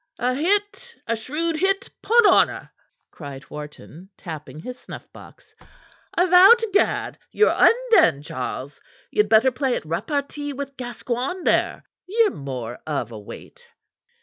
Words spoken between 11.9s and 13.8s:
Ye're more of a weight."